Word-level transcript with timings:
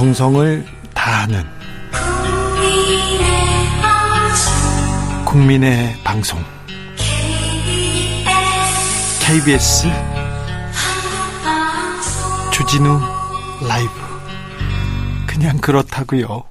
정성을 0.00 0.64
다하는 0.94 1.44
국민의 5.26 5.94
방송 6.02 6.42
KBS 9.20 9.88
주진우 12.50 12.98
라이브 13.68 13.92
그냥 15.26 15.58
그렇다고요. 15.58 16.44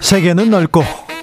세계는 0.00 0.50
넓고 0.50 1.05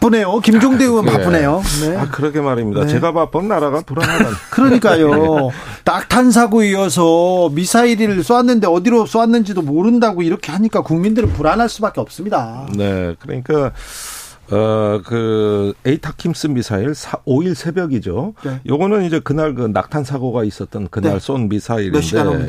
바쁘네요. 0.00 0.40
김종대 0.40 0.84
의원 0.84 1.08
아, 1.08 1.12
바쁘네요. 1.12 1.62
네. 1.82 1.96
아, 1.96 2.08
그러게 2.10 2.40
말입니다. 2.40 2.82
네. 2.82 2.86
제가 2.88 3.12
바쁜 3.12 3.48
나라가 3.48 3.80
불안하다. 3.80 4.30
그러니까요. 4.50 5.50
낙탄 5.84 6.30
사고 6.30 6.62
이어서 6.62 7.48
미사일을 7.52 8.22
쏘았는데 8.22 8.66
어디로 8.66 9.06
쏘았는지도 9.06 9.62
모른다고 9.62 10.22
이렇게 10.22 10.52
하니까 10.52 10.82
국민들은 10.82 11.32
불안할 11.32 11.68
수밖에 11.68 12.00
없습니다. 12.00 12.66
네. 12.74 13.14
그러니까 13.20 13.72
어, 14.50 15.00
그, 15.04 15.74
에이타킴스 15.84 16.48
미사일 16.48 16.94
4, 16.94 17.18
5일 17.26 17.54
새벽이죠. 17.54 18.34
네. 18.44 18.60
요거는 18.68 19.04
이제 19.04 19.18
그날 19.18 19.54
그 19.54 19.62
낙탄 19.66 20.04
사고가 20.04 20.44
있었던 20.44 20.88
그날 20.90 21.14
네. 21.14 21.18
쏜 21.18 21.48
미사일인데, 21.48 21.98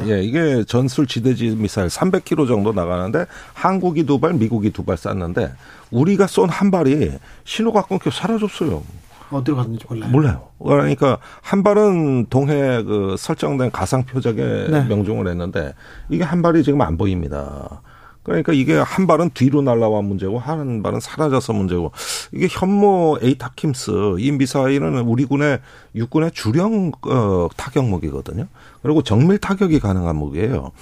예, 0.10 0.22
이게 0.24 0.64
전술 0.64 1.08
지대지 1.08 1.56
미사일 1.58 1.88
300km 1.88 2.48
정도 2.48 2.72
나가는데 2.74 3.26
한국이 3.54 4.06
두 4.06 4.20
발, 4.20 4.34
미국이 4.34 4.72
두 4.72 4.84
발 4.84 4.96
쐈는데 4.98 5.52
우리가 5.92 6.28
쏜 6.28 6.50
한 6.50 6.70
발이 6.72 7.12
신호가 7.46 7.84
끊겨 7.84 8.10
사라졌어요. 8.12 8.84
어디로 9.30 9.58
갔는지 9.58 9.86
몰라요. 9.90 10.10
몰라요. 10.12 10.48
그러니까 10.64 11.18
한 11.42 11.62
발은 11.64 12.28
동해 12.30 12.82
그 12.84 13.16
설정된 13.18 13.72
가상 13.72 14.06
표적에 14.06 14.68
네. 14.70 14.86
명중을 14.86 15.28
했는데 15.28 15.74
이게 16.10 16.24
한 16.24 16.42
발이 16.42 16.64
지금 16.64 16.80
안 16.82 16.96
보입니다. 16.98 17.82
그러니까 18.28 18.52
이게 18.52 18.76
한 18.76 19.08
발은 19.08 19.32
뒤로 19.34 19.62
날라와 19.62 20.02
문제고 20.02 20.38
한 20.38 20.84
발은 20.84 21.00
사라져서 21.00 21.54
문제고 21.54 21.94
이게 22.34 22.48
현모 22.50 23.20
에이타킴스 23.22 24.18
이 24.20 24.32
미사일은 24.34 25.00
우리 25.00 25.24
군의 25.24 25.62
육군의 25.96 26.32
주령 26.34 26.92
어, 27.04 27.48
타격 27.56 27.86
무기거든요. 27.86 28.48
그리고 28.82 29.02
정밀 29.02 29.38
타격이 29.38 29.80
가능한 29.80 30.18
무기예요. 30.18 30.74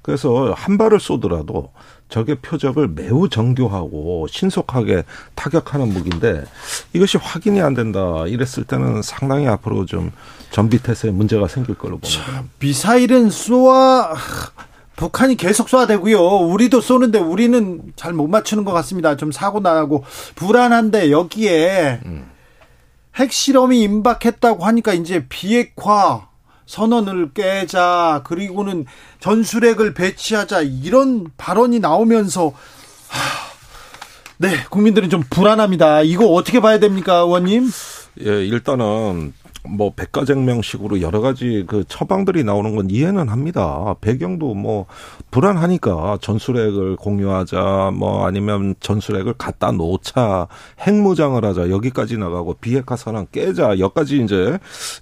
그래서 0.00 0.54
한 0.56 0.78
발을 0.78 0.98
쏘더라도 0.98 1.72
적의 2.08 2.36
표적을 2.36 2.88
매우 2.88 3.28
정교하고 3.28 4.26
신속하게 4.30 5.04
타격하는 5.34 5.88
무기인데 5.88 6.44
이것이 6.94 7.18
확인이 7.18 7.60
안 7.60 7.74
된다 7.74 8.24
이랬을 8.26 8.64
때는 8.66 9.02
상당히 9.02 9.46
앞으로 9.46 9.84
좀 9.84 10.10
전비 10.50 10.82
태세에 10.82 11.10
문제가 11.10 11.48
생길 11.48 11.74
걸로 11.74 11.98
봅니다. 11.98 12.44
미사일은 12.60 13.28
쏘아 13.28 14.14
북한이 14.96 15.36
계속 15.36 15.68
쏴대고요. 15.68 16.50
우리도 16.52 16.80
쏘는데 16.80 17.18
우리는 17.18 17.80
잘 17.96 18.12
못 18.12 18.28
맞추는 18.28 18.64
것 18.64 18.72
같습니다. 18.72 19.16
좀 19.16 19.32
사고 19.32 19.60
나고 19.60 20.04
불안한데 20.36 21.10
여기에 21.10 22.00
음. 22.06 22.30
핵실험이 23.16 23.80
임박했다고 23.82 24.64
하니까 24.64 24.92
이제 24.94 25.26
비핵화 25.28 26.28
선언을 26.66 27.32
깨자 27.32 28.22
그리고는 28.24 28.86
전술핵을 29.20 29.94
배치하자 29.94 30.62
이런 30.62 31.26
발언이 31.36 31.80
나오면서 31.80 32.52
하, 33.08 33.20
네 34.38 34.64
국민들은 34.70 35.10
좀 35.10 35.22
불안합니다. 35.28 36.02
이거 36.02 36.26
어떻게 36.26 36.60
봐야 36.60 36.78
됩니까, 36.78 37.18
의원님? 37.18 37.70
예, 38.24 38.44
일단은 38.46 39.34
뭐 39.68 39.92
백과쟁명식으로 39.94 41.00
여러 41.00 41.20
가지 41.20 41.64
그 41.66 41.84
처방들이 41.88 42.44
나오는 42.44 42.76
건 42.76 42.90
이해는 42.90 43.28
합니다. 43.28 43.94
배경도 44.00 44.54
뭐 44.54 44.86
불안하니까 45.30 46.18
전술핵을 46.20 46.96
공유하자 46.96 47.92
뭐 47.94 48.26
아니면 48.26 48.74
전술핵을 48.80 49.34
갖다 49.34 49.72
놓자 49.72 50.48
핵무장을 50.86 51.42
하자 51.42 51.70
여기까지 51.70 52.18
나가고 52.18 52.54
비핵화 52.54 52.96
선언 52.96 53.26
깨자 53.32 53.78
여기까지 53.78 54.22
이제 54.22 54.58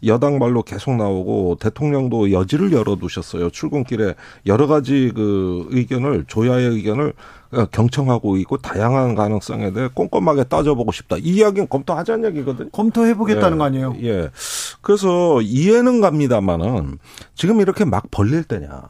여당 0.07 0.39
말로 0.39 0.63
계속 0.63 0.97
나오고 0.97 1.57
대통령도 1.61 2.31
여지를 2.31 2.73
열어두셨어요. 2.73 3.51
출근길에 3.51 4.15
여러 4.47 4.69
가지 4.69 5.11
그 5.15 5.67
의견을 5.71 6.25
조야의 6.29 6.69
의견을 6.69 7.13
어, 7.13 7.42
경청하고 7.71 8.37
있고 8.39 8.57
다양한 8.59 9.15
가능성에 9.15 9.73
대해 9.73 9.89
꼼꼼하게 9.93 10.45
따져보고 10.45 10.93
싶다. 10.93 11.17
이 11.19 11.37
이야기는 11.37 11.69
검토하자는 11.69 12.31
얘기거든요. 12.31 12.71
검토해보겠다는 12.71 13.57
예, 13.57 13.59
거 13.59 13.65
아니에요? 13.65 13.97
예. 14.03 14.31
그래서 14.81 15.41
이해는 15.43 16.01
갑니다만은 16.01 16.99
지금 17.35 17.61
이렇게 17.61 17.85
막 17.85 18.11
벌릴 18.11 18.45
때냐. 18.45 18.83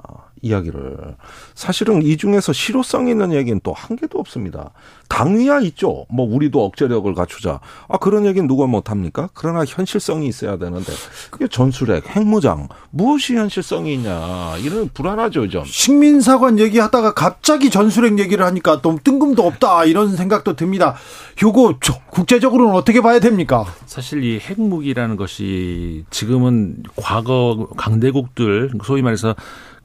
이야기를. 0.43 1.17
사실은 1.55 2.03
이 2.03 2.17
중에서 2.17 2.53
실효성 2.53 3.09
있는 3.09 3.33
얘기는 3.33 3.59
또 3.63 3.73
한 3.73 3.97
개도 3.97 4.19
없습니다. 4.19 4.71
당위야 5.09 5.61
있죠. 5.61 6.07
뭐 6.09 6.27
우리도 6.27 6.65
억제력을 6.65 7.13
갖추자. 7.15 7.61
아 7.89 7.99
그런 7.99 8.27
얘기는 8.27 8.47
누가 8.47 8.67
못 8.67 8.91
합니까? 8.91 9.29
그러나 9.35 9.65
현실성이 9.67 10.27
있어야 10.29 10.57
되는데 10.59 10.93
그게 11.31 11.49
전술핵, 11.49 12.09
핵무장 12.17 12.69
무엇이 12.91 13.35
현실성이 13.37 13.95
있냐 13.95 14.57
이런 14.59 14.89
불안하죠 14.93 15.49
좀. 15.49 15.65
식민사관 15.65 16.59
얘기하다가 16.59 17.15
갑자기 17.15 17.71
전술핵 17.71 18.19
얘기를 18.19 18.45
하니까 18.45 18.81
또 18.83 18.99
뜬금도 19.03 19.43
없다 19.43 19.85
이런 19.85 20.17
생각도 20.17 20.55
듭니다. 20.55 20.95
요거 21.43 21.79
국제적으로는 22.11 22.75
어떻게 22.75 23.01
봐야 23.01 23.19
됩니까? 23.21 23.65
사실 23.87 24.23
이 24.25 24.39
핵무기라는 24.39 25.17
것이 25.17 26.05
지금은 26.11 26.83
과거 26.97 27.69
강대국들 27.77 28.73
소위 28.85 29.03
말해서 29.03 29.35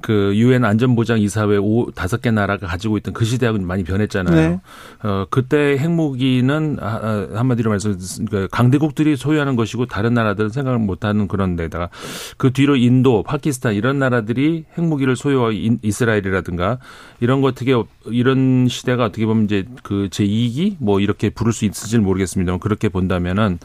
그 0.01 0.31
유엔 0.35 0.63
안전보장 0.63 1.19
이사회 1.19 1.57
오 1.57 1.89
다섯 1.91 2.21
개 2.21 2.31
나라가 2.31 2.67
가지고 2.67 2.97
있던 2.97 3.13
그 3.13 3.25
시대하고는 3.25 3.65
많이 3.65 3.83
변했잖아요. 3.83 4.35
네. 4.35 4.59
어 5.03 5.25
그때 5.29 5.77
핵무기는 5.77 6.77
아, 6.79 7.27
한마디로 7.33 7.69
말해서 7.71 7.93
그 8.29 8.47
강대국들이 8.51 9.15
소유하는 9.15 9.55
것이고 9.55 9.87
다른 9.87 10.13
나라들은 10.13 10.49
생각을 10.49 10.79
못하는 10.79 11.27
그런 11.27 11.55
데다가 11.55 11.89
그 12.37 12.51
뒤로 12.53 12.75
인도, 12.75 13.23
파키스탄 13.23 13.73
이런 13.73 13.99
나라들이 13.99 14.65
핵무기를 14.77 15.15
소유하고 15.15 15.51
이스라엘이라든가 15.81 16.77
이런 17.19 17.41
거 17.41 17.47
어떻게 17.47 17.73
이런 18.05 18.67
시대가 18.67 19.05
어떻게 19.05 19.25
보면 19.25 19.45
이제 19.45 19.65
그 19.83 20.09
제2기 20.11 20.75
뭐 20.79 20.99
이렇게 20.99 21.29
부를 21.29 21.53
수 21.53 21.65
있을지는 21.65 22.05
모르겠습니다만 22.05 22.59
그렇게 22.59 22.89
본다면은 22.89 23.59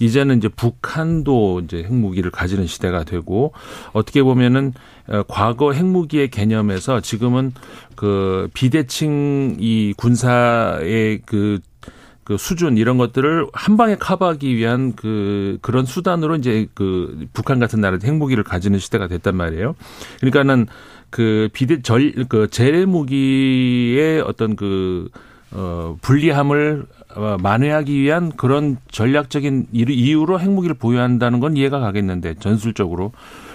이제는 0.00 0.38
이제 0.38 0.48
북한도 0.48 1.60
이제 1.64 1.84
핵무기를 1.84 2.30
가지는 2.30 2.66
시대가 2.66 3.04
되고 3.04 3.52
어떻게 3.92 4.22
보면은 4.22 4.72
어, 5.06 5.22
과거 5.28 5.72
핵 5.72 5.83
무기의 5.84 6.30
개념에서 6.30 7.00
지금은 7.00 7.52
그 7.96 8.48
비대칭 8.54 9.56
이 9.58 9.94
군사의 9.96 11.22
그, 11.24 11.60
그 12.24 12.36
수준 12.36 12.76
이런 12.76 12.98
것들을 12.98 13.46
한 13.52 13.76
방에 13.76 13.96
커버하기 13.96 14.56
위한 14.56 14.94
그 14.94 15.58
그런 15.62 15.84
수단으로 15.86 16.36
이제 16.36 16.66
그 16.74 17.26
북한 17.32 17.58
같은 17.58 17.80
나라들 17.80 18.08
핵무기를 18.08 18.44
가지는 18.44 18.78
시대가 18.78 19.08
됐단 19.08 19.36
말이에요. 19.36 19.74
그러니까는 20.20 20.66
그 21.10 21.48
비대 21.52 21.80
절그 21.80 22.48
재래 22.50 22.84
무기의 22.84 24.20
어떤 24.22 24.56
그 24.56 25.08
어, 25.54 25.96
불리함을 26.00 26.86
어, 27.16 27.36
만회하기 27.40 28.00
위한 28.00 28.32
그런 28.32 28.76
전략적인 28.90 29.68
이유로 29.72 30.40
핵무기를 30.40 30.74
보유한다는 30.74 31.40
건 31.40 31.56
이해가 31.56 31.78
가겠는데 31.78 32.34
전술적으로 32.40 33.12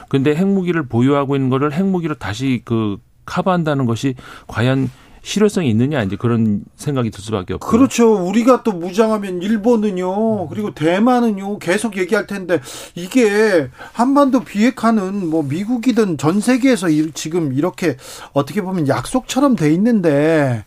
근데 0.07 0.33
핵무기를 0.33 0.87
보유하고 0.87 1.35
있는 1.35 1.49
거를 1.49 1.71
핵무기로 1.73 2.15
다시 2.15 2.61
그 2.65 2.97
커버한다는 3.25 3.85
것이 3.85 4.15
과연 4.47 4.89
실효성이 5.21 5.69
있느냐 5.69 6.01
이제 6.01 6.15
그런 6.15 6.63
생각이 6.75 7.11
들 7.11 7.21
수밖에 7.21 7.53
없고 7.53 7.67
그렇죠. 7.67 8.25
우리가 8.25 8.63
또 8.63 8.71
무장하면 8.71 9.41
일본은요. 9.41 10.47
그리고 10.47 10.73
대만은요. 10.73 11.59
계속 11.59 11.97
얘기할 11.97 12.25
텐데 12.25 12.59
이게 12.95 13.69
한반도 13.91 14.39
비핵화는 14.45 15.29
뭐 15.29 15.43
미국이든 15.43 16.17
전 16.17 16.39
세계에서 16.39 16.87
지금 17.13 17.53
이렇게 17.53 17.97
어떻게 18.33 18.61
보면 18.61 18.87
약속처럼 18.87 19.55
돼 19.55 19.71
있는데 19.73 20.63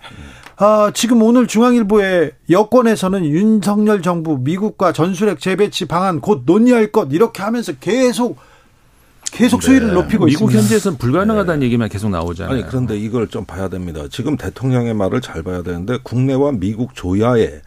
아, 0.64 0.92
지금 0.94 1.20
오늘 1.22 1.48
중앙일보의 1.48 2.30
여권에서는 2.48 3.24
윤석열 3.24 4.00
정부 4.00 4.38
미국과 4.38 4.92
전술핵 4.92 5.40
재배치 5.40 5.86
방안 5.86 6.20
곧 6.20 6.44
논의할 6.46 6.92
것 6.92 7.08
이렇게 7.10 7.42
하면서 7.42 7.72
계속 7.80 8.38
계속 9.32 9.60
수위를 9.60 9.88
네. 9.88 9.94
높이고 9.94 10.26
미국 10.26 10.50
있습니다. 10.52 10.60
현지에서는 10.60 10.98
불가능하다는 10.98 11.60
네. 11.60 11.66
얘기만 11.66 11.88
계속 11.88 12.10
나오잖아요. 12.10 12.54
아니 12.54 12.64
그런데 12.64 12.96
이걸 12.96 13.26
좀 13.26 13.44
봐야 13.44 13.66
됩니다. 13.66 14.04
지금 14.08 14.36
대통령의 14.36 14.94
말을 14.94 15.20
잘 15.20 15.42
봐야 15.42 15.64
되는데 15.64 15.98
국내와 16.00 16.52
미국 16.52 16.94
조야에 16.94 17.60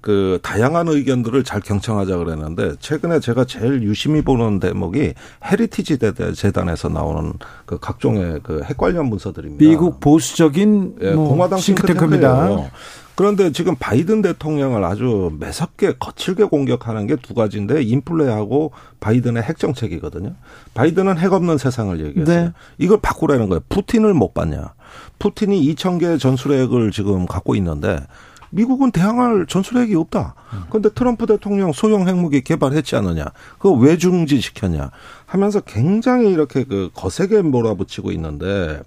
그 0.00 0.38
다양한 0.42 0.88
의견들을 0.88 1.44
잘 1.44 1.60
경청하자 1.60 2.16
그랬는데 2.16 2.72
최근에 2.80 3.20
제가 3.20 3.44
제일 3.44 3.82
유심히 3.82 4.22
보는 4.22 4.58
대목이 4.60 5.14
헤리티지 5.44 5.98
재단에서 6.34 6.88
나오는 6.88 7.32
그 7.66 7.78
각종의 7.78 8.40
그 8.42 8.62
핵 8.68 8.76
관련 8.76 9.06
문서들입니다. 9.06 9.64
미국 9.64 10.00
보수적인 10.00 10.96
예, 11.02 11.12
뭐 11.12 11.28
공화당 11.28 11.58
싱크탱크입니다. 11.58 12.70
그런데 13.16 13.52
지금 13.52 13.76
바이든 13.76 14.22
대통령을 14.22 14.82
아주 14.84 15.30
매섭게 15.38 15.96
거칠게 15.98 16.44
공격하는 16.44 17.06
게 17.06 17.16
두 17.16 17.34
가지인데 17.34 17.82
인플레하고 17.82 18.72
바이든의 19.00 19.42
핵 19.42 19.58
정책이거든요. 19.58 20.34
바이든은 20.72 21.18
핵 21.18 21.32
없는 21.34 21.58
세상을 21.58 22.00
얘기했어요. 22.06 22.44
네. 22.44 22.52
이걸 22.78 22.98
바꾸라는 23.02 23.50
거예요. 23.50 23.60
푸틴을 23.68 24.14
못 24.14 24.32
봤냐. 24.32 24.72
푸틴이 25.18 25.74
2천 25.74 26.00
개의 26.00 26.18
전술핵을 26.18 26.92
지금 26.92 27.26
갖고 27.26 27.54
있는데 27.56 27.98
미국은 28.50 28.90
대항할 28.90 29.46
전술핵이 29.48 29.94
없다. 29.94 30.34
그런데 30.68 30.90
트럼프 30.90 31.26
대통령 31.26 31.72
소형 31.72 32.06
핵무기 32.08 32.42
개발했지 32.42 32.96
않느냐. 32.96 33.26
그거 33.58 33.72
왜 33.72 33.96
중지시켰냐. 33.96 34.90
하면서 35.26 35.60
굉장히 35.60 36.30
이렇게 36.30 36.64
그 36.64 36.90
거세게 36.94 37.42
몰아붙이고 37.42 38.10
있는데 38.12 38.82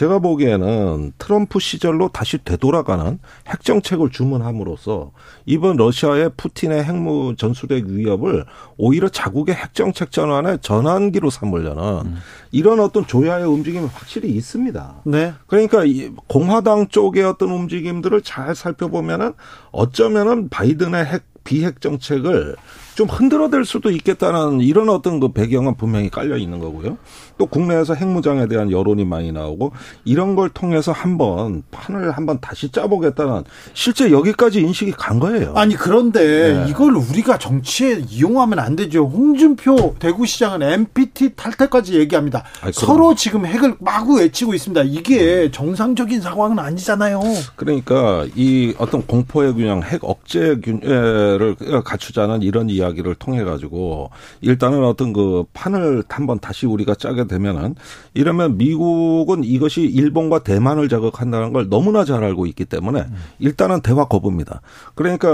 제가 0.00 0.18
보기에는 0.18 1.12
트럼프 1.18 1.60
시절로 1.60 2.08
다시 2.08 2.38
되돌아가는 2.38 3.18
핵 3.48 3.62
정책을 3.62 4.08
주문함으로써 4.08 5.10
이번 5.44 5.76
러시아의 5.76 6.30
푸틴의 6.38 6.84
핵무 6.84 7.34
전술핵 7.36 7.84
위협을 7.84 8.46
오히려 8.78 9.10
자국의 9.10 9.54
핵 9.54 9.74
정책 9.74 10.10
전환의 10.10 10.60
전환기로 10.62 11.28
삼으려는 11.28 11.82
음. 12.06 12.16
이런 12.50 12.80
어떤 12.80 13.06
조야의 13.06 13.44
움직임이 13.44 13.86
확실히 13.92 14.30
있습니다. 14.30 15.02
네. 15.04 15.34
그러니까 15.46 15.82
공화당 16.28 16.88
쪽의 16.88 17.22
어떤 17.22 17.50
움직임들을 17.50 18.22
잘 18.22 18.54
살펴보면은 18.54 19.34
어쩌면은 19.70 20.48
바이든의 20.48 21.04
핵 21.04 21.24
비핵 21.44 21.82
정책을 21.82 22.56
좀 23.00 23.08
흔들어댈 23.08 23.64
수도 23.64 23.90
있겠다는 23.90 24.60
이런 24.60 24.90
어떤 24.90 25.20
그 25.20 25.32
배경은 25.32 25.76
분명히 25.78 26.10
깔려 26.10 26.36
있는 26.36 26.58
거고요. 26.58 26.98
또 27.38 27.46
국내에서 27.46 27.94
핵무장에 27.94 28.46
대한 28.46 28.70
여론이 28.70 29.06
많이 29.06 29.32
나오고 29.32 29.72
이런 30.04 30.34
걸 30.34 30.50
통해서 30.50 30.92
한번 30.92 31.62
판을 31.70 32.10
한번 32.10 32.40
다시 32.42 32.70
짜보겠다는 32.70 33.44
실제 33.72 34.10
여기까지 34.10 34.60
인식이 34.60 34.92
간 34.92 35.18
거예요. 35.18 35.54
아니 35.56 35.74
그런데 35.76 36.52
네. 36.52 36.66
이걸 36.68 36.94
우리가 36.94 37.38
정치에 37.38 38.02
이용하면 38.06 38.58
안 38.58 38.76
되죠. 38.76 39.06
홍준표 39.06 39.94
대구시장은 39.98 40.60
MPT 40.60 41.36
탈퇴까지 41.36 41.98
얘기합니다. 41.98 42.44
아니, 42.60 42.74
서로 42.74 43.14
지금 43.14 43.46
핵을 43.46 43.76
마구 43.78 44.18
외치고 44.18 44.52
있습니다. 44.52 44.82
이게 44.82 45.50
정상적인 45.50 46.20
상황은 46.20 46.58
아니잖아요. 46.58 47.22
그러니까 47.56 48.26
이 48.36 48.74
어떤 48.76 49.06
공포의 49.06 49.54
균형, 49.54 49.82
핵 49.82 50.04
억제 50.04 50.56
균형을 50.62 51.56
갖추자는 51.82 52.42
이런 52.42 52.68
이야기 52.68 52.89
를 52.96 53.14
통해 53.14 53.44
가지고 53.44 54.10
일단은 54.40 54.84
어떤 54.84 55.12
그 55.12 55.44
판을 55.52 56.02
한번 56.08 56.38
다시 56.38 56.66
우리가 56.66 56.94
짜게 56.94 57.26
되면은 57.26 57.76
이러면 58.14 58.58
미국은 58.58 59.44
이것이 59.44 59.82
일본과 59.82 60.42
대만을 60.42 60.88
자극한다는 60.88 61.52
걸 61.52 61.68
너무나 61.68 62.04
잘 62.04 62.24
알고 62.24 62.46
있기 62.46 62.64
때문에 62.64 63.06
일단은 63.38 63.80
대화 63.80 64.04
거부입니다. 64.06 64.60
그러니까 64.94 65.28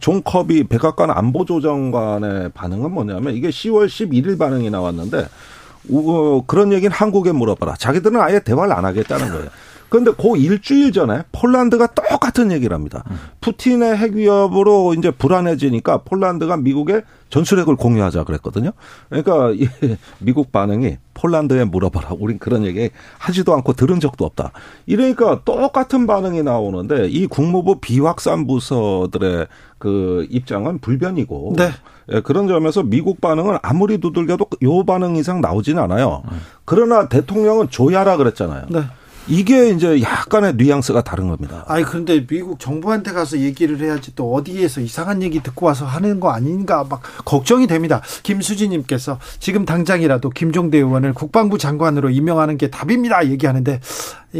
존 0.00 0.22
커비 0.22 0.64
백악관 0.64 1.10
안보조정관의 1.10 2.50
반응은 2.52 2.92
뭐냐면 2.92 3.34
이게 3.34 3.48
10월 3.48 3.86
11일 3.86 4.38
반응이 4.38 4.70
나왔는데 4.70 5.28
그런 6.46 6.72
얘기는 6.72 6.92
한국에 6.92 7.32
물어봐라. 7.32 7.74
자기들은 7.76 8.20
아예 8.20 8.40
대화를 8.40 8.72
안 8.72 8.84
하겠다는 8.84 9.28
거예요. 9.30 9.48
그런데 9.92 10.10
그 10.12 10.38
일주일 10.38 10.90
전에 10.90 11.22
폴란드가 11.32 11.88
똑같은 11.88 12.50
얘기를 12.50 12.74
합니다. 12.74 13.04
푸틴의 13.42 13.94
핵 13.98 14.14
위협으로 14.14 14.94
이제 14.94 15.10
불안해지니까 15.10 15.98
폴란드가 15.98 16.56
미국에 16.56 17.02
전술핵을 17.28 17.76
공유하자 17.76 18.24
그랬거든요. 18.24 18.70
그러니까 19.10 19.50
이 19.50 19.68
미국 20.18 20.50
반응이 20.50 20.96
폴란드에 21.12 21.66
물어봐라. 21.66 22.16
우린 22.18 22.38
그런 22.38 22.64
얘기 22.64 22.88
하지도 23.18 23.52
않고 23.52 23.74
들은 23.74 24.00
적도 24.00 24.24
없다. 24.24 24.52
이러니까 24.86 25.42
똑같은 25.44 26.06
반응이 26.06 26.42
나오는데 26.42 27.08
이 27.08 27.26
국무부 27.26 27.78
비확산 27.78 28.46
부서들의 28.46 29.46
그 29.76 30.26
입장은 30.30 30.78
불변이고 30.78 31.56
네. 31.58 31.68
예, 32.10 32.20
그런 32.22 32.48
점에서 32.48 32.82
미국 32.82 33.20
반응은 33.20 33.58
아무리 33.60 33.98
두들겨도 33.98 34.46
요 34.62 34.84
반응 34.86 35.16
이상 35.16 35.42
나오지는 35.42 35.82
않아요. 35.82 36.22
그러나 36.64 37.10
대통령은 37.10 37.68
조야라 37.68 38.16
그랬잖아요. 38.16 38.66
네. 38.70 38.84
이게 39.28 39.70
이제 39.70 40.02
약간의 40.02 40.56
뉘앙스가 40.56 41.02
다른 41.02 41.28
겁니다. 41.28 41.64
아니 41.68 41.84
그런데 41.84 42.26
미국 42.26 42.58
정부한테 42.58 43.12
가서 43.12 43.38
얘기를 43.38 43.78
해야지 43.80 44.14
또 44.14 44.34
어디에서 44.34 44.80
이상한 44.80 45.22
얘기 45.22 45.42
듣고 45.42 45.66
와서 45.66 45.84
하는 45.84 46.20
거 46.20 46.30
아닌가 46.30 46.84
막 46.88 47.02
걱정이 47.24 47.66
됩니다. 47.66 48.02
김수진님께서 48.22 49.18
지금 49.38 49.64
당장이라도 49.64 50.30
김종대 50.30 50.78
의원을 50.78 51.14
국방부 51.14 51.58
장관으로 51.58 52.10
임명하는 52.10 52.58
게 52.58 52.68
답입니다 52.68 53.26
얘기하는데 53.26 53.80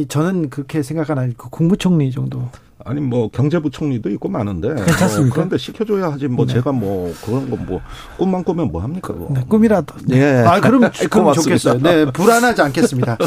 저는 0.08 0.50
그렇게 0.50 0.82
생각 0.82 1.10
안 1.10 1.18
하고 1.18 1.50
국무총리 1.50 2.10
정도. 2.10 2.48
아니 2.84 3.00
뭐 3.00 3.28
경제부총리도 3.28 4.10
있고 4.10 4.28
많은데 4.28 4.68
괜찮습니까? 4.68 5.20
뭐 5.20 5.30
그런데 5.32 5.58
시켜줘야 5.58 6.12
하지 6.12 6.28
뭐 6.28 6.46
네. 6.46 6.54
제가 6.54 6.72
뭐 6.72 7.14
그런 7.24 7.48
거뭐 7.48 7.80
꿈만 8.16 8.44
꾸면 8.44 8.72
뭐 8.72 8.82
합니까? 8.82 9.14
네, 9.30 9.42
꿈이라도. 9.48 9.94
네. 10.06 10.44
아 10.44 10.60
그럼 10.60 10.90
그럼 11.10 11.32
좋겠어요. 11.32 11.80
네 11.80 12.06
불안하지 12.06 12.62
않겠습니다. 12.62 13.18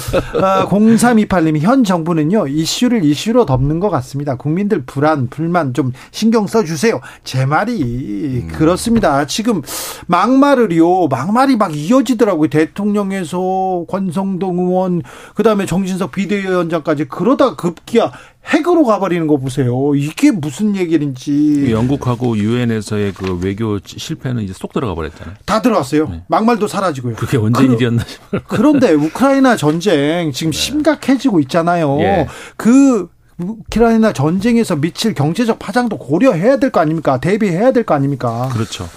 아, 0.42 0.66
0328님이 0.68 1.60
현 1.60 1.84
정부는요 1.84 2.48
이슈를 2.48 3.04
이슈로 3.04 3.46
덮는 3.46 3.80
것 3.80 3.90
같습니다. 3.90 4.36
국민들 4.36 4.84
불안 4.84 5.28
불만 5.28 5.74
좀 5.74 5.94
신경 6.12 6.48
써주세요. 6.48 7.00
제 7.24 7.46
말이 7.46 8.44
음. 8.44 8.48
그렇습니다. 8.52 9.26
지금 9.26 9.62
막말을요 10.08 11.08
막말이 11.08 11.56
막 11.56 11.76
이어지더라고요. 11.76 12.50
대통령에서 12.50 13.86
권성동 13.88 14.60
의원 14.60 15.02
그다음에 15.36 15.66
정진석 15.66 16.12
비대위 16.12 16.46
원장까지 16.56 17.06
그러다 17.06 17.56
급기야 17.56 18.12
핵으로 18.48 18.84
가버리는 18.84 19.26
거 19.28 19.38
보세요. 19.38 19.96
이게 19.96 20.32
무슨 20.32 20.76
얘기인지. 20.76 21.72
영국하고 21.72 22.38
유엔에서의 22.38 23.14
그 23.14 23.40
외교 23.42 23.80
실패는 23.84 24.44
이제 24.44 24.54
쏙 24.54 24.72
들어가 24.72 24.94
버렸잖아요. 24.94 25.36
다 25.46 25.62
들어갔어요. 25.62 26.08
네. 26.08 26.24
막말도 26.28 26.68
사라지고요. 26.68 27.16
그게 27.16 27.38
언제 27.38 27.66
그, 27.66 27.74
일이었나 27.74 28.04
싶어요. 28.04 28.42
그런데 28.48 28.94
우크라이나 28.94 29.56
전쟁 29.56 30.32
지금 30.32 30.52
네. 30.52 30.58
심각해지고 30.58 31.40
있잖아요. 31.42 32.00
예. 32.02 32.28
그 32.56 33.10
우크라이나 33.38 34.14
전쟁에서 34.14 34.76
미칠 34.78 35.14
경제적 35.14 35.60
파장도 35.60 35.98
고려해야 35.98 36.58
될 36.58 36.72
거 36.72 36.80
아닙니까? 36.80 37.20
대비해야 37.20 37.72
될 37.72 37.84
거 37.86 37.94
아닙니까? 37.94 38.50
그렇죠. 38.54 38.88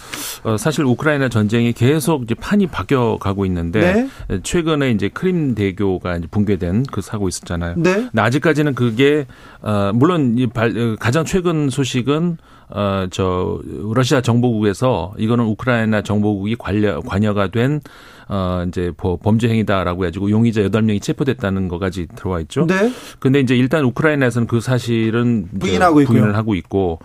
어, 0.45 0.57
사실 0.57 0.85
우크라이나 0.85 1.29
전쟁이 1.29 1.73
계속 1.73 2.23
이제 2.23 2.35
판이 2.35 2.69
바뀌어 2.69 3.19
가고 3.21 3.45
있는데 3.47 4.09
네. 4.29 4.41
최근에 4.43 4.93
이제 4.93 5.09
크림 5.09 5.55
대교가 5.55 6.17
이제 6.17 6.29
붕괴된 6.31 6.85
그 6.93 7.01
사고 7.01 7.29
있었잖아요. 7.29 7.75
네. 7.79 8.09
아직까지는 8.17 8.75
그게 8.75 9.27
어, 9.63 9.91
물론 9.95 10.37
이 10.39 10.47
발, 10.47 10.77
어, 10.79 10.97
가장 11.01 11.25
최근 11.25 11.69
소식은 11.71 12.39
어, 12.71 13.07
저, 13.11 13.61
러시아 13.95 14.21
정보국에서 14.21 15.15
이거는 15.19 15.45
우크라이나 15.47 16.03
정보국이 16.03 16.57
관여, 16.57 17.01
관여가 17.01 17.49
된, 17.49 17.81
어, 18.29 18.65
이제 18.69 18.93
범죄 19.23 19.49
행위다라고 19.49 20.05
해가지고 20.05 20.31
용의자 20.31 20.61
8명이 20.63 21.01
체포됐다는 21.01 21.69
거까지 21.69 22.07
들어와 22.15 22.41
있죠. 22.41 22.67
네. 22.67 22.93
근데 23.19 23.41
이제 23.41 23.57
일단 23.57 23.85
우크라이나에서는 23.85 24.47
그 24.47 24.61
사실은 24.61 25.49
부인하고 25.59 25.95
부인을 26.05 26.29
있고요. 26.29 26.37
하고 26.37 26.55
있고, 26.55 26.99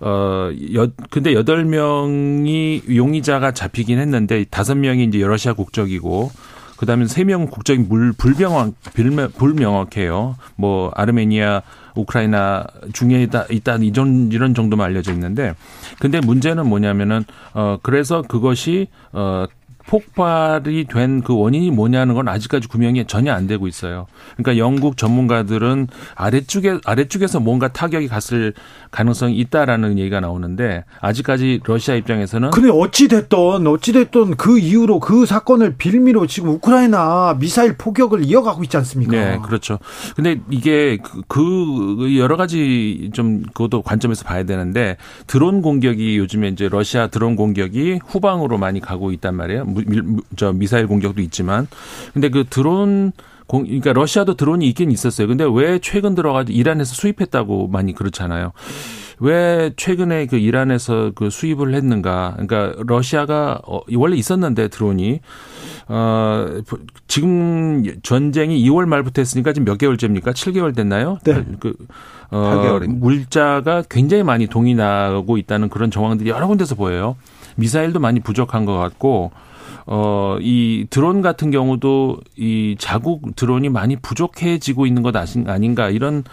어, 0.00 0.50
여, 0.74 0.88
근데 1.10 1.32
8명이 1.34 2.94
용의자가 2.94 3.52
잡히긴 3.52 3.98
했는데 3.98 4.44
5명이 4.44 5.08
이제 5.08 5.24
러시아 5.26 5.54
국적이고 5.54 6.30
그다음에 6.78 7.06
세 7.06 7.24
명 7.24 7.46
국적이 7.46 7.80
물 7.88 8.12
불명확 8.12 8.72
불명확해요. 9.36 10.36
뭐 10.56 10.90
아르메니아, 10.94 11.62
우크라이나 11.94 12.64
중에 12.92 13.22
있다 13.24 13.46
있다 13.50 13.76
이런 13.76 14.30
이런 14.32 14.54
정도만 14.54 14.86
알려져 14.86 15.12
있는데 15.12 15.54
근데 15.98 16.20
문제는 16.20 16.66
뭐냐면은 16.68 17.24
어 17.54 17.78
그래서 17.82 18.22
그것이 18.22 18.86
어 19.12 19.46
폭발이 19.88 20.84
된 20.84 21.18
그 21.24 21.34
원인이 21.36 21.70
뭐냐는 21.70 22.14
건 22.14 22.28
아직까지 22.28 22.68
구명이 22.68 23.06
전혀 23.06 23.32
안 23.32 23.46
되고 23.46 23.66
있어요. 23.66 24.06
그러니까 24.36 24.58
영국 24.58 24.96
전문가들은 24.96 25.88
아래쪽에 26.14 26.78
아래쪽에서 26.84 27.40
뭔가 27.40 27.68
타격이 27.68 28.08
갔을 28.08 28.52
가능성이 28.90 29.36
있다라는 29.38 29.98
얘기가 29.98 30.20
나오는데 30.20 30.84
아직까지 31.00 31.60
러시아 31.64 31.94
입장에서는 31.94 32.50
근데 32.50 32.70
어찌 32.70 33.08
됐던 33.08 33.66
어찌 33.66 33.92
됐던 33.92 34.36
그 34.36 34.58
이후로 34.58 35.00
그 35.00 35.26
사건을 35.26 35.76
빌미로 35.76 36.26
지금 36.26 36.50
우크라이나 36.50 37.36
미사일 37.38 37.76
포격을 37.76 38.24
이어가고 38.24 38.62
있지 38.64 38.76
않습니까? 38.76 39.12
네, 39.12 39.38
그렇죠. 39.42 39.78
근데 40.16 40.40
이게 40.50 40.98
그, 41.02 41.96
그 41.98 42.16
여러 42.16 42.36
가지 42.36 43.10
좀 43.12 43.42
그것도 43.42 43.82
관점에서 43.82 44.24
봐야 44.24 44.44
되는데 44.44 44.96
드론 45.26 45.62
공격이 45.62 46.16
요즘에 46.18 46.48
이제 46.48 46.68
러시아 46.68 47.08
드론 47.08 47.36
공격이 47.36 48.00
후방으로 48.06 48.58
많이 48.58 48.80
가고 48.80 49.12
있단 49.12 49.34
말이에요. 49.34 49.64
저 50.36 50.52
미사일 50.52 50.86
공격도 50.86 51.20
있지만 51.22 51.66
근데 52.12 52.28
그 52.28 52.44
드론 52.48 53.12
공, 53.48 53.64
그러니까 53.64 53.94
러시아도 53.94 54.34
드론이 54.34 54.68
있긴 54.68 54.90
있었어요. 54.90 55.26
근데 55.26 55.44
왜 55.50 55.78
최근 55.78 56.14
들어가지고 56.14 56.56
이란에서 56.56 56.94
수입했다고 56.94 57.68
많이 57.68 57.94
그렇잖아요. 57.94 58.52
왜 59.20 59.72
최근에 59.76 60.26
그 60.26 60.36
이란에서 60.36 61.12
그 61.14 61.30
수입을 61.30 61.74
했는가? 61.74 62.36
그러니까 62.38 62.74
러시아가 62.86 63.60
어, 63.66 63.80
원래 63.94 64.16
있었는데 64.16 64.68
드론이 64.68 65.20
어 65.88 66.46
지금 67.08 67.82
전쟁이 68.02 68.62
2월 68.68 68.84
말부터 68.84 69.22
했으니까 69.22 69.52
지금 69.54 69.64
몇 69.64 69.78
개월째입니까? 69.78 70.32
7개월 70.32 70.76
됐나요? 70.76 71.18
네. 71.24 71.44
그 71.58 71.74
어, 72.30 72.80
물자가 72.86 73.82
굉장히 73.88 74.22
많이 74.22 74.46
동이 74.46 74.74
나고 74.74 75.38
있다는 75.38 75.70
그런 75.70 75.90
정황들이 75.90 76.28
여러 76.28 76.46
군데서 76.46 76.74
보여요. 76.74 77.16
미사일도 77.56 77.98
많이 77.98 78.20
부족한 78.20 78.66
것 78.66 78.76
같고 78.76 79.32
어, 79.90 80.36
이 80.42 80.86
드론 80.90 81.22
같은 81.22 81.50
경우도 81.50 82.18
이 82.36 82.76
자국 82.78 83.34
드론이 83.34 83.70
많이 83.70 83.96
부족해지고 83.96 84.84
있는 84.84 85.02
것 85.02 85.16
아닌가 85.16 85.88
이런 85.88 86.24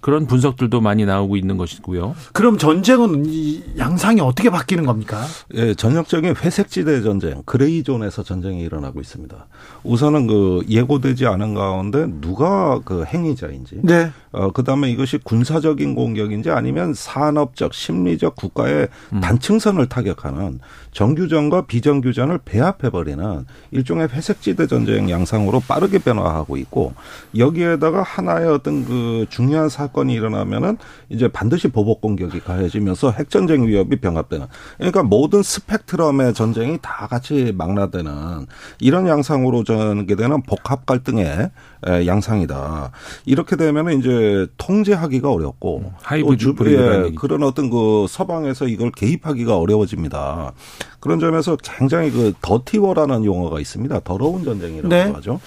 그런 0.00 0.26
분석들도 0.26 0.82
많이 0.82 1.06
나오고 1.06 1.36
있는 1.38 1.56
것이고요. 1.56 2.14
그럼 2.34 2.58
전쟁은 2.58 3.24
이 3.26 3.62
양상이 3.78 4.20
어떻게 4.20 4.50
바뀌는 4.50 4.84
겁니까? 4.84 5.24
예, 5.54 5.72
전형적인 5.72 6.36
회색지대 6.36 7.00
전쟁, 7.00 7.42
그레이존에서 7.46 8.22
전쟁이 8.22 8.60
일어나고 8.60 9.00
있습니다. 9.00 9.46
우선은 9.84 10.26
그 10.26 10.62
예고되지 10.68 11.26
않은 11.26 11.54
가운데 11.54 12.06
누가 12.20 12.78
그 12.84 13.04
행위자인지, 13.04 13.80
네. 13.84 14.10
어, 14.32 14.50
그 14.50 14.64
다음에 14.64 14.90
이것이 14.90 15.16
군사적인 15.16 15.94
공격인지 15.94 16.50
아니면 16.50 16.92
산업적, 16.92 17.72
심리적 17.72 18.36
국가의 18.36 18.88
음. 19.14 19.20
단층선을 19.20 19.88
타격하는 19.88 20.60
정규전과 20.92 21.66
비정규전을 21.66 22.40
배합해 22.44 22.90
버리는 22.98 23.44
일종의 23.70 24.08
회색지대 24.08 24.66
전쟁 24.66 25.08
양상으로 25.08 25.60
빠르게 25.60 25.98
변화하고 25.98 26.56
있고 26.56 26.94
여기에다가 27.36 28.02
하나의 28.02 28.48
어떤 28.48 28.84
그 28.84 29.26
중요한 29.30 29.68
사건이 29.68 30.12
일어나면은 30.12 30.78
이제 31.08 31.28
반드시 31.28 31.68
보복 31.68 32.00
공격이 32.00 32.40
가해지면서 32.40 33.12
핵 33.12 33.30
전쟁 33.30 33.66
위협이 33.66 34.00
병합되는 34.00 34.46
그러니까 34.78 35.02
모든 35.04 35.42
스펙트럼의 35.42 36.34
전쟁이 36.34 36.78
다 36.82 37.06
같이 37.06 37.52
망라되는 37.56 38.46
이런 38.80 39.06
양상으로 39.06 39.62
전개되는 39.62 40.42
복합 40.42 40.84
갈등의 40.84 41.50
양상이다. 41.86 42.90
이렇게 43.24 43.56
되면은 43.56 44.00
이제 44.00 44.46
통제하기가 44.56 45.30
어렵고 45.30 45.92
하이브리드 46.02 46.64
예, 46.66 47.12
그런 47.14 47.44
어떤 47.44 47.70
그 47.70 48.06
서방에서 48.08 48.66
이걸 48.66 48.90
개입하기가 48.90 49.56
어려워집니다. 49.56 50.52
그런 51.00 51.20
점에서 51.20 51.56
굉장히 51.56 52.10
그 52.10 52.32
더티워라는 52.40 53.24
용어가 53.24 53.60
있습니다. 53.60 54.00
더러운 54.00 54.44
전쟁이라고 54.44 54.88
네. 54.88 55.02
하죠. 55.12 55.40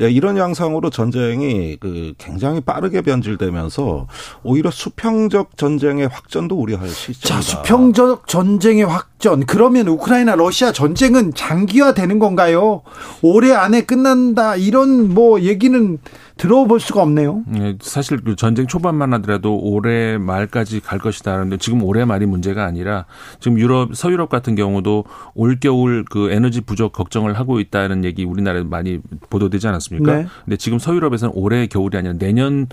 예, 0.00 0.10
이런 0.10 0.36
양상으로 0.36 0.90
전쟁이 0.90 1.76
그 1.78 2.14
굉장히 2.18 2.60
빠르게 2.60 3.02
변질되면서 3.02 4.08
오히려 4.42 4.70
수평적 4.70 5.56
전쟁의 5.56 6.08
확전도 6.08 6.56
우려할 6.56 6.88
수 6.88 7.12
있습니다. 7.12 7.28
자, 7.28 7.40
수평적 7.40 8.26
전쟁의 8.26 8.84
확 8.84 9.15
전. 9.18 9.46
그러면 9.46 9.88
우크라이나 9.88 10.34
러시아 10.34 10.72
전쟁은 10.72 11.32
장기화되는 11.34 12.18
건가요? 12.18 12.82
올해 13.22 13.52
안에 13.52 13.82
끝난다 13.82 14.56
이런 14.56 15.14
뭐 15.14 15.40
얘기는 15.40 15.98
들어볼 16.36 16.80
수가 16.80 17.02
없네요. 17.02 17.42
네, 17.46 17.76
사실 17.80 18.22
그 18.22 18.36
전쟁 18.36 18.66
초반만 18.66 19.14
하더라도 19.14 19.58
올해 19.58 20.18
말까지 20.18 20.80
갈 20.80 20.98
것이다. 20.98 21.32
그런데 21.32 21.56
지금 21.56 21.82
올해 21.82 22.04
말이 22.04 22.26
문제가 22.26 22.64
아니라 22.64 23.06
지금 23.40 23.58
유럽, 23.58 23.96
서유럽 23.96 24.28
같은 24.28 24.54
경우도 24.54 25.04
올 25.34 25.58
겨울 25.60 26.04
그 26.04 26.30
에너지 26.30 26.60
부족 26.60 26.92
걱정을 26.92 27.38
하고 27.38 27.58
있다는 27.58 28.04
얘기 28.04 28.24
우리나라에 28.24 28.64
많이 28.64 29.00
보도되지 29.30 29.66
않았습니까? 29.68 30.14
네. 30.14 30.26
근데 30.44 30.56
지금 30.58 30.78
서유럽에서는 30.78 31.32
올해 31.34 31.66
겨울이 31.66 31.96
아니라 31.96 32.14
내년 32.18 32.66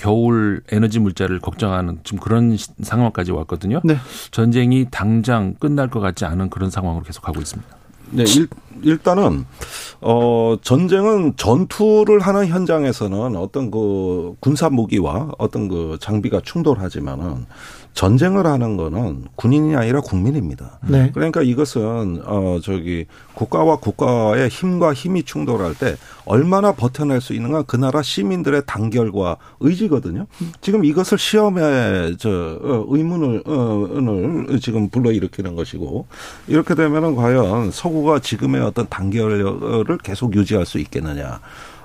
겨울 0.00 0.62
에너지 0.72 0.98
물자를 0.98 1.40
걱정하는 1.40 1.98
지금 2.04 2.20
그런 2.20 2.56
상황까지 2.80 3.32
왔거든요. 3.32 3.82
네. 3.84 3.96
전쟁이 4.30 4.86
당장 4.90 5.54
끝날 5.60 5.90
것 5.90 6.00
같지 6.00 6.24
않은 6.24 6.48
그런 6.48 6.70
상황으로 6.70 7.04
계속 7.04 7.20
가고 7.20 7.38
있습니다. 7.38 7.76
네, 8.12 8.24
일, 8.24 8.48
일단은 8.82 9.44
어 10.00 10.56
전쟁은 10.62 11.34
전투를 11.36 12.20
하는 12.20 12.46
현장에서는 12.46 13.36
어떤 13.36 13.70
그 13.70 14.34
군사 14.40 14.70
무기와 14.70 15.32
어떤 15.36 15.68
그 15.68 15.98
장비가 16.00 16.40
충돌하지만은 16.42 17.44
전쟁을 17.94 18.46
하는 18.46 18.76
거는 18.76 19.24
군인이 19.34 19.76
아니라 19.76 20.00
국민입니다. 20.00 20.78
네. 20.88 21.10
그러니까 21.12 21.42
이것은 21.42 22.22
어 22.24 22.58
저기 22.62 23.06
국가와 23.34 23.76
국가의 23.76 24.48
힘과 24.48 24.94
힘이 24.94 25.22
충돌할 25.22 25.74
때 25.74 25.96
얼마나 26.24 26.72
버텨낼 26.72 27.20
수 27.20 27.34
있는가 27.34 27.62
그 27.62 27.76
나라 27.76 28.02
시민들의 28.02 28.62
단결과 28.66 29.36
의지거든요. 29.60 30.26
지금 30.60 30.84
이것을 30.84 31.18
시험에 31.18 32.16
저 32.18 32.30
어, 32.30 32.86
의문을 32.88 33.42
어을 33.46 34.60
지금 34.60 34.88
불러일으키는 34.88 35.54
것이고 35.54 36.06
이렇게 36.46 36.74
되면은 36.74 37.16
과연 37.16 37.70
서구가 37.70 38.20
지금의 38.20 38.62
어떤 38.62 38.88
단결을 38.88 39.98
계속 39.98 40.34
유지할 40.34 40.64
수 40.64 40.78
있겠느냐. 40.78 41.40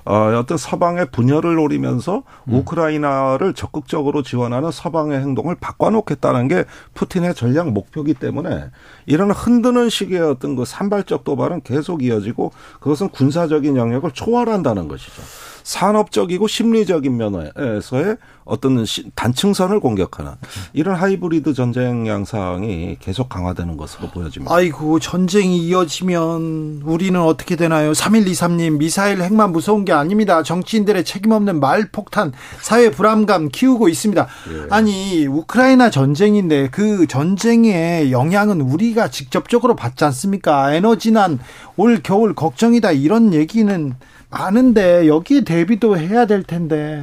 어, 0.05 0.31
어떤 0.37 0.57
서방의 0.57 1.07
분열을 1.11 1.55
노리면서 1.55 2.23
음. 2.47 2.53
우크라이나를 2.53 3.53
적극적으로 3.53 4.21
지원하는 4.21 4.71
서방의 4.71 5.19
행동을 5.19 5.55
바꿔놓겠다는 5.55 6.47
게 6.47 6.65
푸틴의 6.93 7.33
전략 7.33 7.71
목표기 7.71 8.13
때문에 8.13 8.69
이런 9.07 9.31
흔드는 9.31 9.89
식의 9.89 10.21
어떤 10.21 10.55
그 10.55 10.63
산발적 10.63 11.23
도발은 11.23 11.61
계속 11.61 12.03
이어지고 12.03 12.51
그것은 12.79 13.09
군사적인 13.09 13.75
영역을 13.75 14.11
초월한다는 14.11 14.87
것이죠. 14.87 15.23
산업적이고 15.65 16.47
심리적인 16.47 17.17
면에서의 17.17 18.17
어떤 18.45 18.85
단층선을 19.15 19.79
공격하는 19.79 20.33
이런 20.73 20.95
하이브리드 20.95 21.55
전쟁 21.55 22.07
양상이 22.07 22.97
계속 22.99 23.27
강화되는 23.27 23.75
것으로 23.75 24.09
보여집니다. 24.09 24.53
아이고 24.53 24.99
전쟁이 24.99 25.57
이어지면 25.65 26.83
우리는 26.85 27.19
어떻게 27.19 27.55
되나요? 27.55 27.93
3123님 27.93 28.77
미사일 28.77 29.23
핵만 29.23 29.51
무서운 29.51 29.83
게 29.85 29.91
아닙니다. 29.95 30.43
정치인들의 30.43 31.03
책임 31.05 31.31
없는 31.31 31.59
말 31.59 31.87
폭탄 31.91 32.31
사회 32.61 32.91
불안감 32.91 33.49
키우고 33.49 33.89
있습니다. 33.89 34.27
예. 34.51 34.67
아니 34.69 35.25
우크라이나 35.27 35.89
전쟁인데 35.89 36.69
그 36.71 37.07
전쟁의 37.07 38.11
영향은 38.11 38.61
우리가 38.61 39.09
직접적으로 39.09 39.75
받지 39.75 40.03
않습니까? 40.05 40.73
에너지난 40.73 41.39
올 41.77 42.01
겨울 42.03 42.35
걱정이다 42.35 42.91
이런 42.91 43.33
얘기는 43.33 43.95
많은데 44.37 45.07
여기에 45.07 45.41
대비도 45.41 45.97
해야 45.97 46.25
될 46.25 46.43
텐데. 46.43 47.01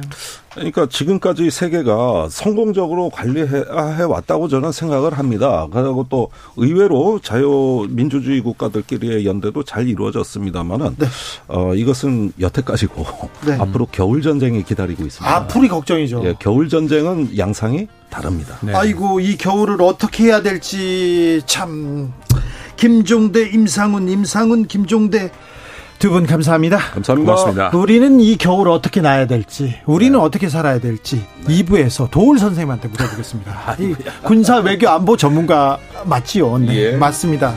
그러니까 0.53 0.85
지금까지 0.87 1.49
세계가 1.49 2.27
성공적으로 2.29 3.09
관리해 3.09 3.63
왔다고 4.07 4.47
저는 4.47 4.71
생각을 4.71 5.17
합니다. 5.17 5.67
그리고 5.71 6.05
또 6.09 6.29
의외로 6.57 7.19
자유민주주의 7.19 8.39
국가들끼리의 8.41 9.25
연대도 9.25 9.63
잘 9.63 9.87
이루어졌습니다만은 9.87 10.95
네. 10.99 11.07
어, 11.47 11.73
이것은 11.73 12.33
여태까지고 12.39 13.03
네. 13.47 13.53
앞으로 13.59 13.87
겨울 13.91 14.21
전쟁이 14.21 14.63
기다리고 14.63 15.03
있습니다. 15.03 15.35
앞으로 15.35 15.67
걱정이죠. 15.69 16.21
예, 16.25 16.35
겨울 16.37 16.69
전쟁은 16.69 17.35
양상이 17.35 17.87
다릅니다. 18.11 18.59
네. 18.61 18.75
아이고 18.75 19.19
이 19.21 19.37
겨울을 19.37 19.81
어떻게 19.81 20.25
해야 20.25 20.43
될지 20.43 21.41
참 21.47 22.13
김종대, 22.75 23.49
임상훈, 23.49 24.07
임상훈, 24.07 24.67
김종대 24.67 25.31
두 26.03 26.09
분 26.11 26.25
감사합니다. 26.25 26.77
감사합니다. 26.77 27.31
고맙습니다. 27.33 27.77
우리는 27.77 28.19
이 28.19 28.35
겨울 28.37 28.67
어떻게 28.67 28.99
나야 28.99 29.25
될지, 29.25 29.75
우리는 29.85 30.19
네. 30.19 30.25
어떻게 30.25 30.49
살아야 30.49 30.79
될지 30.79 31.23
네. 31.47 31.63
2부에서 31.63 32.11
도울 32.11 32.39
선생님한테 32.39 32.89
물어보겠습니다. 32.89 33.75
이 33.79 33.95
군사 34.23 34.57
외교 34.57 34.89
안보 34.89 35.15
전문가 35.15 35.77
맞지요? 36.03 36.57
네, 36.57 36.75
예. 36.75 36.91
맞습니다. 36.97 37.55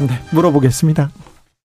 네, 0.00 0.20
물어보겠습니다. 0.32 1.08